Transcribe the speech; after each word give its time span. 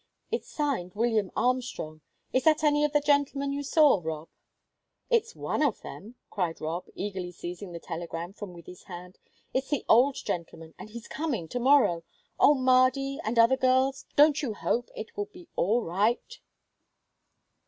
"It's 0.31 0.49
signed 0.49 0.95
William 0.95 1.29
Armstrong; 1.35 2.01
is 2.33 2.43
that 2.45 2.63
any 2.63 2.83
of 2.83 2.91
the 2.91 3.01
gentlemen 3.01 3.53
you 3.53 3.61
saw, 3.61 4.01
Rob?" 4.03 4.29
"It's 5.11 5.35
one 5.35 5.61
of 5.61 5.81
them," 5.81 6.15
cried 6.31 6.59
Rob, 6.59 6.85
eagerly 6.95 7.31
seizing 7.31 7.71
the 7.71 7.79
telegram 7.79 8.33
from 8.33 8.51
Wythie's 8.55 8.85
hand. 8.85 9.19
"It's 9.53 9.69
the 9.69 9.85
old 9.87 10.15
gentleman, 10.15 10.73
and 10.79 10.89
he's 10.89 11.07
coming 11.07 11.47
to 11.49 11.59
morrow! 11.59 12.03
Oh, 12.39 12.55
Mardy 12.55 13.19
and 13.23 13.37
other 13.37 13.57
girls, 13.57 14.07
don't 14.15 14.41
you 14.41 14.55
hope 14.55 14.89
it 14.95 15.15
will 15.15 15.25
be 15.31 15.47
all 15.55 15.83
right?" 15.83 16.39